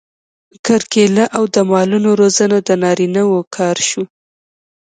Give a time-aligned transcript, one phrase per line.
[0.65, 4.03] کرکیله او د مالونو روزنه د نارینه وو کار شو.